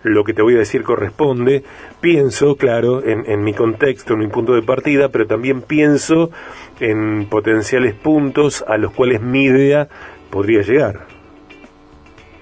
lo 0.03 0.23
que 0.23 0.33
te 0.33 0.41
voy 0.41 0.55
a 0.55 0.59
decir 0.59 0.83
corresponde, 0.83 1.63
pienso, 1.99 2.55
claro, 2.55 3.03
en, 3.03 3.29
en 3.29 3.43
mi 3.43 3.53
contexto, 3.53 4.13
en 4.13 4.19
mi 4.19 4.27
punto 4.27 4.53
de 4.53 4.63
partida, 4.63 5.09
pero 5.09 5.27
también 5.27 5.61
pienso 5.61 6.31
en 6.79 7.27
potenciales 7.29 7.93
puntos 7.93 8.63
a 8.67 8.77
los 8.77 8.91
cuales 8.91 9.21
mi 9.21 9.43
idea 9.43 9.87
podría 10.29 10.61
llegar. 10.61 11.01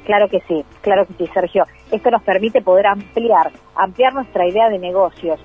Claro 0.06 0.28
que 0.28 0.40
sí, 0.48 0.66
claro 0.82 1.06
que 1.06 1.14
sí, 1.14 1.30
Sergio. 1.32 1.66
Esto 1.92 2.10
nos 2.10 2.24
permite 2.24 2.64
poder 2.64 2.88
ampliar, 2.88 3.52
ampliar 3.76 4.14
nuestra 4.16 4.48
idea 4.48 4.68
de 4.68 4.80
negocios. 4.80 5.40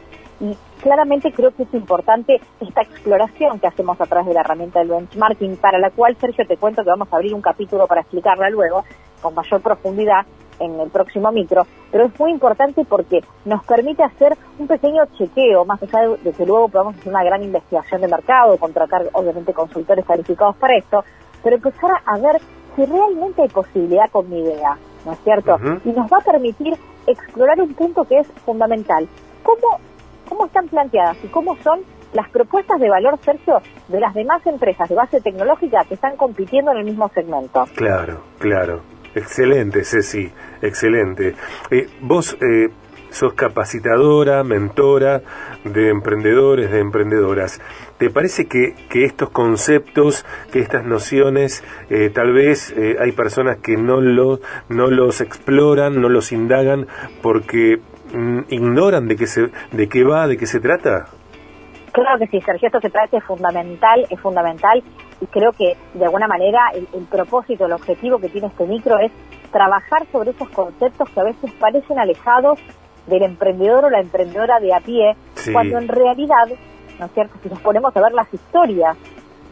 Y 0.45 0.57
claramente 0.83 1.33
creo 1.33 1.53
que 1.53 1.63
es 1.63 1.73
importante 1.73 2.39
esta 2.61 2.83
exploración 2.83 3.59
que 3.61 3.67
hacemos 3.67 3.99
a 3.99 4.05
través 4.05 4.27
de 4.27 4.35
la 4.35 4.41
herramienta 4.41 4.81
del 4.81 4.89
benchmarking, 4.89 5.57
para 5.57 5.79
la 5.79 5.91
cual, 5.91 6.17
Sergio, 6.21 6.47
te 6.47 6.59
cuento 6.59 6.85
que 6.85 6.91
vamos 6.91 7.09
a 7.11 7.17
abrir 7.17 7.33
un 7.33 7.41
capítulo 7.41 7.87
para 7.87 8.03
explicarla 8.03 8.51
luego 8.51 8.85
con 9.23 9.35
mayor 9.35 9.63
profundidad 9.63 10.27
en 10.61 10.79
el 10.79 10.91
próximo 10.91 11.33
micro, 11.33 11.67
pero 11.91 12.05
es 12.05 12.21
muy 12.21 12.31
importante 12.31 12.85
porque 12.85 13.25
nos 13.47 13.65
permite 13.65 14.03
hacer 14.05 14.37
un 14.59 14.67
pequeño 14.67 15.03
chequeo, 15.17 15.65
más 15.65 15.83
allá 15.83 16.17
de, 16.23 16.33
que 16.33 16.45
luego 16.47 16.69
podamos 16.69 16.97
hacer 16.97 17.09
una 17.09 17.25
gran 17.25 17.43
investigación 17.43 18.03
de 18.03 18.09
mercado, 18.09 18.59
contratar 18.59 19.09
obviamente 19.15 19.55
consultores 19.55 20.05
calificados 20.05 20.57
para 20.57 20.77
esto, 20.77 21.05
pero 21.43 21.57
empezar 21.57 21.91
a 22.05 22.19
ver 22.19 22.41
si 22.77 22.85
realmente 22.85 23.43
hay 23.43 23.49
posibilidad 23.49 24.11
con 24.11 24.29
mi 24.29 24.41
idea, 24.41 24.77
¿no 25.07 25.13
es 25.13 25.19
cierto? 25.25 25.59
Y 25.85 25.89
nos 25.89 26.13
va 26.13 26.19
a 26.19 26.33
permitir 26.33 26.75
explorar 27.07 27.61
un 27.61 27.73
punto 27.75 28.05
que 28.05 28.19
es 28.19 28.27
fundamental. 28.45 29.09
¿Cómo, 29.43 29.79
¿Cómo 30.29 30.47
están 30.47 30.69
planteadas 30.69 31.17
y 31.23 31.29
cómo 31.29 31.57
son 31.59 31.81
las 32.13 32.29
propuestas 32.31 32.81
de 32.81 32.89
valor, 32.89 33.19
Sergio, 33.25 33.61
de 33.89 34.01
las 34.01 34.15
demás 34.15 34.47
empresas 34.47 34.89
de 34.89 34.95
base 34.95 35.21
tecnológica 35.21 35.85
que 35.89 35.95
están 35.95 36.17
compitiendo 36.17 36.71
en 36.73 36.79
el 36.79 36.85
mismo 36.85 37.09
segmento? 37.15 37.65
Claro, 37.75 38.23
claro. 38.39 38.81
Excelente, 39.15 39.85
Ceci, 39.85 40.31
excelente. 40.61 41.35
Eh, 41.71 41.87
vos 42.01 42.37
eh, 42.41 42.69
sos 43.15 43.35
capacitadora, 43.35 44.43
mentora 44.43 45.23
de 45.65 45.89
emprendedores, 45.89 46.71
de 46.71 46.81
emprendedoras. 46.81 47.61
¿Te 47.97 48.11
parece 48.11 48.47
que, 48.47 48.75
estos 48.93 49.31
conceptos, 49.31 50.27
que 50.53 50.59
estas 50.59 50.85
nociones, 50.85 51.63
eh, 51.91 52.11
tal 52.13 52.33
vez 52.33 52.75
eh, 52.77 52.97
hay 53.01 53.13
personas 53.13 53.59
que 53.59 53.77
no, 53.77 54.01
lo, 54.01 54.41
no 54.69 54.89
los 54.89 55.21
exploran, 55.21 56.01
no 56.01 56.09
los 56.09 56.33
indagan 56.33 56.89
porque 57.23 57.81
ignoran 58.49 59.09
de 59.09 59.17
qué, 59.17 59.27
se, 59.27 59.51
de 59.73 59.89
qué 59.89 60.05
va, 60.05 60.27
de 60.27 60.37
qué 60.37 60.47
se 60.47 60.61
trata? 60.61 61.07
Claro 61.93 62.19
que 62.19 62.27
sí, 62.27 62.41
Sergio, 62.41 62.67
esto 62.67 62.81
se 62.81 62.91
trata 62.91 63.17
es 63.17 63.25
fundamental, 63.25 64.07
es 64.11 64.21
fundamental 64.21 64.83
y 65.21 65.27
creo 65.27 65.53
que 65.53 65.77
de 65.95 66.05
alguna 66.05 66.27
manera 66.27 66.59
el, 66.75 66.89
el, 66.93 67.05
propósito, 67.07 67.67
el 67.67 67.73
objetivo 67.73 68.19
que 68.19 68.29
tiene 68.29 68.49
este 68.49 68.67
micro 68.67 68.99
es 68.99 69.13
trabajar 69.53 70.05
sobre 70.11 70.31
esos 70.31 70.49
conceptos 70.49 71.09
que 71.11 71.21
a 71.21 71.25
veces 71.25 71.53
parecen 71.61 71.99
alejados 71.99 72.59
del 73.07 73.23
emprendedor 73.23 73.85
o 73.85 73.91
la 73.91 74.01
emprendedora 74.01 74.59
de 74.61 74.75
a 74.75 74.81
pie, 74.81 75.15
Sí. 75.35 75.53
cuando 75.53 75.79
en 75.79 75.89
realidad, 75.89 76.49
¿no 76.99 77.07
es 77.07 77.13
cierto? 77.13 77.35
Si 77.43 77.49
nos 77.49 77.61
ponemos 77.61 77.95
a 77.97 78.01
ver 78.01 78.13
las 78.13 78.33
historias 78.33 78.97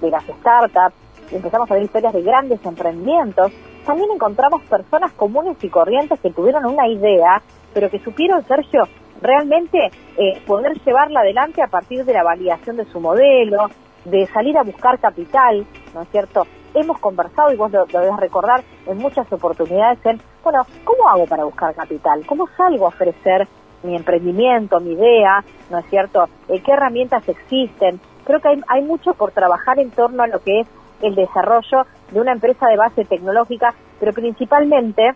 de 0.01 0.11
las 0.11 0.25
startups, 0.25 0.97
empezamos 1.31 1.71
a 1.71 1.75
ver 1.75 1.83
historias 1.85 2.13
de 2.13 2.23
grandes 2.23 2.65
emprendimientos, 2.65 3.53
también 3.87 4.09
encontramos 4.13 4.63
personas 4.63 5.13
comunes 5.13 5.57
y 5.63 5.69
corrientes 5.69 6.19
que 6.21 6.31
tuvieron 6.31 6.65
una 6.65 6.89
idea, 6.89 7.43
pero 7.73 7.91
que 7.91 7.99
supieron, 8.01 8.45
Sergio, 8.47 8.83
realmente 9.21 9.91
eh, 10.17 10.43
poder 10.47 10.81
llevarla 10.85 11.21
adelante 11.21 11.63
a 11.63 11.69
partir 11.69 12.05
de 12.05 12.13
la 12.13 12.23
validación 12.23 12.77
de 12.77 12.85
su 12.87 13.01
modelo, 13.01 13.69
de 14.05 14.27
salir 14.27 14.57
a 14.59 14.63
buscar 14.63 14.99
capital, 14.99 15.65
¿no 15.95 16.03
es 16.03 16.09
cierto? 16.11 16.47
Hemos 16.75 16.99
conversado, 16.99 17.53
y 17.53 17.57
vos 17.57 17.71
lo, 17.71 17.87
lo 17.87 18.01
debes 18.01 18.17
recordar, 18.17 18.63
en 18.87 18.99
muchas 18.99 19.31
oportunidades 19.33 20.05
en, 20.05 20.21
bueno, 20.43 20.67
¿cómo 20.85 21.09
hago 21.09 21.27
para 21.27 21.45
buscar 21.45 21.75
capital? 21.75 22.25
¿Cómo 22.27 22.49
salgo 22.57 22.87
a 22.87 22.89
ofrecer 22.89 23.47
mi 23.83 23.97
emprendimiento, 23.97 24.81
mi 24.81 24.93
idea, 24.93 25.45
¿no 25.71 25.79
es 25.79 25.87
cierto? 25.87 26.29
Eh, 26.49 26.61
¿Qué 26.61 26.73
herramientas 26.73 27.29
existen? 27.29 28.01
Creo 28.25 28.41
que 28.41 28.49
hay, 28.49 28.61
hay 28.69 28.83
mucho 28.83 29.15
por 29.15 29.33
trabajar 29.33 29.79
en 29.79 29.91
torno 29.91 30.23
a 30.23 30.29
lo 30.29 30.41
que 30.41 30.61
es 30.61 30.69
el 31.03 31.15
desarrollo 31.15 31.85
de 32.11 32.21
una 32.21 32.33
empresa 32.33 32.67
de 32.69 32.77
base 32.77 33.05
tecnológica, 33.05 33.75
pero 33.99 34.13
principalmente, 34.13 35.13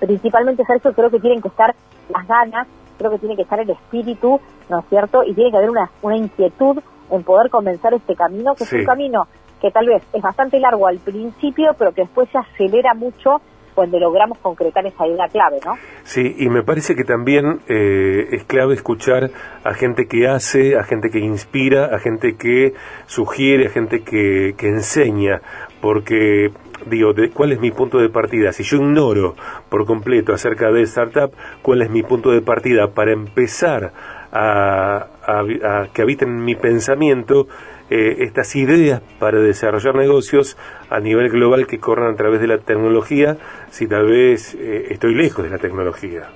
principalmente, 0.00 0.64
Sergio, 0.64 0.92
creo 0.92 1.10
que 1.10 1.20
tienen 1.20 1.40
que 1.42 1.48
estar 1.48 1.74
las 2.08 2.26
ganas, 2.26 2.66
creo 2.98 3.10
que 3.12 3.18
tiene 3.18 3.36
que 3.36 3.42
estar 3.42 3.60
el 3.60 3.70
espíritu, 3.70 4.40
¿no 4.68 4.80
es 4.80 4.84
cierto? 4.88 5.22
Y 5.24 5.34
tiene 5.34 5.50
que 5.50 5.56
haber 5.58 5.70
una, 5.70 5.90
una 6.02 6.16
inquietud 6.16 6.78
en 7.10 7.22
poder 7.22 7.50
comenzar 7.50 7.94
este 7.94 8.14
camino, 8.14 8.54
que 8.54 8.64
Sí. 8.64 8.76
es 8.76 8.80
un 8.80 8.86
camino 8.86 9.26
que 9.60 9.70
tal 9.70 9.86
vez 9.86 10.02
es 10.12 10.22
bastante 10.22 10.58
largo 10.58 10.86
al 10.86 10.98
principio, 10.98 11.74
pero 11.78 11.92
que 11.92 12.02
después 12.02 12.28
se 12.30 12.38
acelera 12.38 12.94
mucho 12.94 13.40
cuando 13.74 13.98
logramos 13.98 14.38
concretar 14.38 14.86
esa 14.86 15.06
idea 15.06 15.28
clave, 15.28 15.58
¿no? 15.64 15.74
Sí, 16.04 16.36
y 16.38 16.48
me 16.48 16.62
parece 16.62 16.94
que 16.94 17.04
también 17.04 17.60
eh, 17.68 18.28
es 18.32 18.44
clave 18.44 18.74
escuchar 18.74 19.30
a 19.64 19.74
gente 19.74 20.06
que 20.06 20.28
hace, 20.28 20.76
a 20.76 20.84
gente 20.84 21.10
que 21.10 21.18
inspira, 21.18 21.86
a 21.94 21.98
gente 21.98 22.36
que 22.36 22.74
sugiere, 23.06 23.66
a 23.66 23.70
gente 23.70 24.02
que, 24.02 24.54
que 24.56 24.68
enseña, 24.68 25.40
porque 25.80 26.50
digo, 26.86 27.12
de, 27.12 27.30
¿cuál 27.30 27.52
es 27.52 27.60
mi 27.60 27.70
punto 27.70 27.98
de 27.98 28.08
partida? 28.08 28.52
Si 28.52 28.62
yo 28.62 28.78
ignoro 28.78 29.34
por 29.68 29.86
completo 29.86 30.32
acerca 30.32 30.70
de 30.70 30.82
startup, 30.82 31.32
¿cuál 31.62 31.82
es 31.82 31.90
mi 31.90 32.02
punto 32.02 32.30
de 32.30 32.40
partida 32.40 32.88
para 32.94 33.12
empezar 33.12 33.92
a, 34.32 35.06
a, 35.26 35.40
a 35.40 35.88
que 35.92 36.02
habiten 36.02 36.28
en 36.28 36.44
mi 36.44 36.54
pensamiento 36.54 37.46
eh, 37.90 38.24
estas 38.24 38.54
ideas 38.56 39.02
para 39.18 39.38
desarrollar 39.38 39.94
negocios 39.96 40.56
a 40.88 41.00
nivel 41.00 41.28
global 41.28 41.66
que 41.66 41.78
corran 41.78 42.14
a 42.14 42.16
través 42.16 42.40
de 42.40 42.46
la 42.46 42.58
tecnología, 42.58 43.36
si 43.70 43.88
tal 43.88 44.06
vez 44.06 44.54
eh, 44.54 44.86
estoy 44.90 45.14
lejos 45.14 45.44
de 45.44 45.50
la 45.50 45.58
tecnología. 45.58 46.28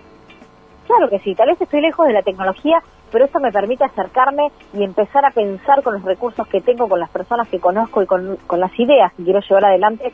Claro 0.87 1.09
que 1.09 1.19
sí, 1.21 1.35
tal 1.35 1.49
vez 1.49 1.61
estoy 1.61 1.81
lejos 1.81 2.07
de 2.07 2.13
la 2.13 2.23
tecnología, 2.23 2.83
pero 3.11 3.25
eso 3.25 3.41
me 3.41 3.53
permite 3.53 3.85
acercarme 3.85 4.49
y 4.73 4.83
empezar 4.83 5.25
a 5.25 5.31
pensar 5.31 5.83
con 5.83 5.95
los 5.95 6.03
recursos 6.03 6.47
que 6.49 6.61
tengo, 6.61 6.89
con 6.89 7.01
las 7.01 7.11
personas 7.11 7.49
que 7.49 7.61
conozco 7.61 8.03
y 8.03 8.07
con, 8.07 8.37
con 8.47 8.61
las 8.61 8.79
ideas 8.79 9.13
que 9.15 9.25
quiero 9.25 9.41
llevar 9.41 9.65
adelante. 9.67 10.13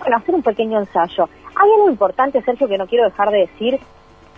Bueno, 0.00 0.16
hacer 0.16 0.34
un 0.34 0.42
pequeño 0.42 0.78
ensayo. 0.78 1.28
Hay 1.54 1.70
algo 1.70 1.90
importante, 1.90 2.40
Sergio, 2.42 2.66
que 2.66 2.78
no 2.78 2.86
quiero 2.86 3.04
dejar 3.04 3.30
de 3.30 3.40
decir, 3.40 3.78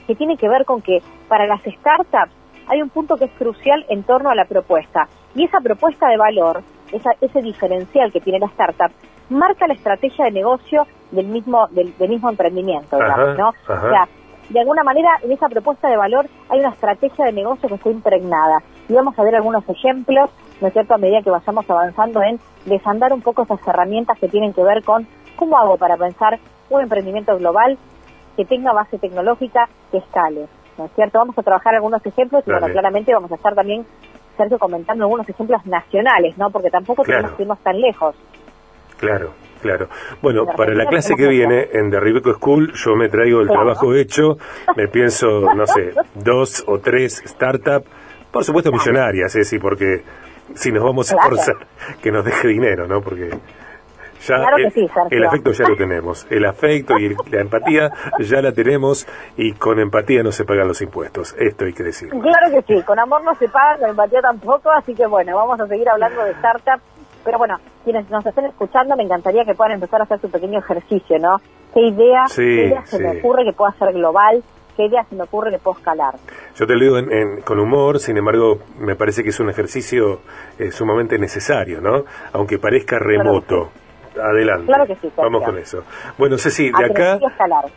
que 0.07 0.14
tiene 0.16 0.37
que 0.37 0.49
ver 0.49 0.64
con 0.64 0.83
que 0.83 0.99
para 1.28 1.47
las 1.47 1.62
startups 1.62 2.33
hay 2.66 2.83
un 2.83 2.88
punto 2.88 3.16
que 3.16 3.26
es 3.26 3.33
crucial 3.33 3.85
en 3.88 4.02
torno 4.02 4.30
a 4.30 4.35
la 4.35 4.45
propuesta. 4.45 5.09
Y 5.34 5.44
esa 5.44 5.60
propuesta 5.60 6.08
de 6.08 6.16
valor, 6.16 6.62
esa, 6.92 7.10
ese 7.20 7.40
diferencial 7.42 8.12
que 8.12 8.20
tiene 8.20 8.40
la 8.40 8.46
startup, 8.46 8.90
marca 9.28 9.66
la 9.66 9.75
estrategia 9.75 10.25
de 10.25 10.32
negocio 10.32 10.87
del 11.10 11.26
mismo, 11.26 11.68
del, 11.68 11.96
del 11.99 12.08
mismo 12.08 12.30
emprendimiento, 12.30 12.96
digamos, 12.96 13.28
Ajá, 13.28 13.34
¿no? 13.34 13.49
ajá. 13.68 13.87
O 13.87 13.90
sea, 13.90 14.08
de 14.49 14.60
alguna 14.60 14.82
manera 14.82 15.10
en 15.22 15.30
esa 15.30 15.49
propuesta 15.49 15.88
de 15.88 15.96
valor 15.96 16.26
hay 16.49 16.58
una 16.58 16.70
estrategia 16.70 17.26
de 17.26 17.32
negocio 17.32 17.68
que 17.68 17.76
está 17.76 17.90
impregnada. 17.90 18.58
Y 18.88 18.94
vamos 18.94 19.16
a 19.16 19.22
ver 19.22 19.37
algunos 19.37 19.68
ejemplos, 19.68 20.30
¿no 20.60 20.66
es 20.66 20.72
cierto?, 20.72 20.94
a 20.94 20.99
medida 20.99 21.22
que 21.22 21.30
vayamos 21.30 21.70
avanzando 21.70 22.20
en 22.22 22.40
desandar 22.66 23.12
un 23.12 23.22
poco 23.22 23.42
esas 23.42 23.64
herramientas 23.66 24.18
que 24.18 24.28
tienen 24.28 24.52
que 24.52 24.64
ver 24.64 24.82
con 24.82 25.06
cómo 25.37 25.56
hago 25.56 25.76
para 25.76 25.96
pensar 25.96 26.40
un 26.68 26.82
emprendimiento 26.82 27.37
global 27.38 27.78
que 28.37 28.44
tenga 28.44 28.72
base 28.72 28.99
tecnológica 28.99 29.68
que 29.90 29.99
escale, 29.99 30.46
¿no 30.78 30.87
es 30.87 30.92
cierto? 30.94 31.18
Vamos 31.18 31.38
a 31.38 31.42
trabajar 31.42 31.75
algunos 31.75 32.04
ejemplos 32.04 32.42
y 32.46 32.50
bueno, 32.50 32.66
claramente 32.68 33.14
vamos 33.14 33.30
a 33.30 33.37
estar 33.37 33.54
también, 33.54 33.87
Sergio, 34.40 34.59
comentando 34.59 35.04
algunos 35.04 35.28
ejemplos 35.28 35.64
nacionales, 35.66 36.37
¿no? 36.38 36.50
Porque 36.50 36.70
tampoco 36.70 37.02
Claro. 37.02 37.20
tenemos 37.20 37.37
que 37.37 37.42
irnos 37.42 37.59
tan 37.61 37.80
lejos. 37.80 38.16
Claro, 38.99 39.32
Claro. 39.61 39.88
Bueno, 40.23 40.47
para 40.56 40.73
la 40.75 40.87
clase 40.87 41.14
que 41.14 41.28
viene 41.28 41.68
en 41.75 41.90
The 41.90 42.00
Ribeco 42.00 42.32
School, 42.32 42.73
yo 42.73 42.97
me 42.97 43.11
traigo 43.11 43.42
el 43.42 43.49
trabajo 43.49 43.94
hecho, 43.94 44.38
me 44.75 44.88
pienso, 44.88 45.52
no 45.54 45.66
sé, 45.66 45.92
dos 46.14 46.64
o 46.66 46.78
tres 46.78 47.23
startups, 47.26 47.87
por 48.30 48.42
supuesto 48.42 48.73
millonarias, 48.73 49.37
¿eh? 49.37 49.44
sí, 49.44 49.59
porque 49.59 50.02
si 50.54 50.73
nos 50.73 50.82
vamos 50.82 51.12
a 51.12 51.16
esforzar, 51.16 51.56
que 52.02 52.11
nos 52.11 52.25
deje 52.25 52.49
dinero, 52.49 52.87
¿no? 52.87 53.02
Porque 53.02 53.28
ya 54.20 54.36
el, 55.10 55.24
afecto 55.24 55.52
ya 55.52 55.68
lo 55.68 55.76
tenemos, 55.76 56.26
el 56.30 56.44
afecto 56.44 56.98
y 56.98 57.14
la 57.30 57.40
empatía 57.40 57.90
ya 58.18 58.42
la 58.42 58.52
tenemos 58.52 59.06
y 59.36 59.52
con 59.54 59.78
empatía 59.78 60.22
no 60.22 60.32
se 60.32 60.44
pagan 60.44 60.68
los 60.68 60.82
impuestos, 60.82 61.34
esto 61.38 61.64
hay 61.64 61.72
que 61.72 61.82
decir. 61.82 62.10
Claro 62.10 62.50
que 62.52 62.62
sí, 62.62 62.82
con 62.82 62.98
amor 62.98 63.24
no 63.24 63.34
se 63.34 63.48
paga, 63.48 63.78
con 63.78 63.90
empatía 63.90 64.20
tampoco, 64.20 64.70
así 64.70 64.94
que 64.94 65.06
bueno, 65.06 65.36
vamos 65.36 65.60
a 65.60 65.66
seguir 65.66 65.88
hablando 65.88 66.24
de 66.24 66.34
startups, 66.34 66.82
pero 67.24 67.38
bueno, 67.38 67.56
quienes 67.84 68.08
nos 68.10 68.24
estén 68.24 68.46
escuchando 68.46 68.96
me 68.96 69.04
encantaría 69.04 69.44
que 69.44 69.54
puedan 69.54 69.74
empezar 69.74 70.00
a 70.00 70.04
hacer 70.04 70.20
su 70.20 70.30
pequeño 70.30 70.58
ejercicio, 70.58 71.18
¿no? 71.18 71.36
¿Qué 71.72 71.80
idea, 71.80 72.26
se 72.26 72.98
me 72.98 73.18
ocurre 73.18 73.44
que 73.44 73.52
pueda 73.52 73.72
ser 73.72 73.92
global? 73.92 74.42
¿Qué 74.76 74.86
idea 74.86 75.04
se 75.04 75.14
me 75.14 75.24
ocurre 75.24 75.50
que 75.50 75.58
puedo 75.58 75.78
escalar? 75.78 76.14
Yo 76.56 76.66
te 76.66 76.74
lo 76.74 76.80
digo 76.80 77.44
con 77.44 77.58
humor, 77.58 77.98
sin 77.98 78.16
embargo, 78.16 78.58
me 78.78 78.96
parece 78.96 79.22
que 79.22 79.28
es 79.28 79.40
un 79.40 79.50
ejercicio 79.50 80.20
eh, 80.58 80.70
sumamente 80.70 81.18
necesario, 81.18 81.80
¿no? 81.80 82.04
Aunque 82.32 82.58
parezca 82.58 82.98
remoto. 82.98 83.70
Adelante. 84.20 84.66
Claro 84.66 84.86
que 84.86 84.96
sí. 84.96 85.10
Vamos 85.16 85.42
con 85.42 85.58
eso. 85.58 85.84
Bueno, 86.18 86.38
Ceci, 86.38 86.70
de 86.70 86.84
acá, 86.84 87.18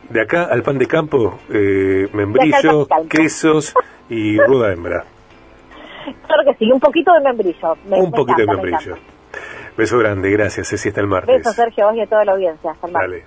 de 0.09 0.21
acá 0.21 0.45
al 0.45 0.63
pan 0.63 0.77
de 0.77 0.87
campo, 0.87 1.39
eh, 1.49 2.07
membrillo, 2.13 2.87
quesos 3.09 3.73
y 4.09 4.37
ruda 4.39 4.73
hembra. 4.73 5.05
Claro 6.27 6.43
que 6.45 6.53
sí, 6.57 6.71
un 6.71 6.79
poquito 6.79 7.13
de 7.13 7.21
membrillo. 7.21 7.77
un 7.89 8.11
poquito 8.11 8.41
de 8.41 8.47
membrillo. 8.47 8.97
Beso 9.75 9.97
grande, 9.97 10.29
gracias, 10.29 10.69
Ceci, 10.69 10.89
hasta 10.89 11.01
el 11.01 11.07
martes. 11.07 11.37
Beso, 11.37 11.51
Sergio, 11.51 11.87
vos 11.87 11.95
y 11.95 12.01
a 12.01 12.07
toda 12.07 12.25
la 12.25 12.33
audiencia. 12.33 12.71
Hasta 12.71 12.87
el 12.87 12.93
martes. 12.93 13.21